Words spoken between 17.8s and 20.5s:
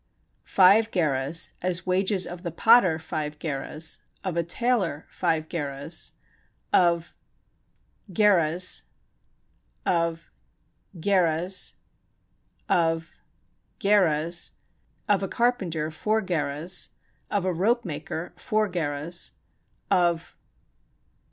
maker four gerahs, of